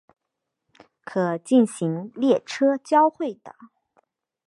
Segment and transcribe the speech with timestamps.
[1.03, 3.53] 可进行列车交会的。